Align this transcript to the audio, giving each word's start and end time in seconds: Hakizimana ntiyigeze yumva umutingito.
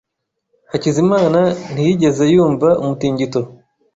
Hakizimana 0.71 1.39
ntiyigeze 1.71 2.23
yumva 2.33 2.69
umutingito. 2.81 3.41